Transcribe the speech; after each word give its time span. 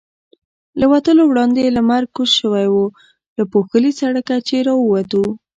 له 0.79 0.85
وتلو 0.91 1.23
وړاندې 1.27 1.73
لمر 1.77 2.03
کوز 2.15 2.29
شوی 2.39 2.67
و، 2.69 2.75
له 3.37 3.43
پوښلي 3.51 3.91
سړکه 4.01 4.35
چې 4.47 4.55
را 4.67 4.73
ووتو. 4.77 5.23